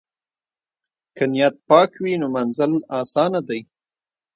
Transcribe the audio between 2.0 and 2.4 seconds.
وي نو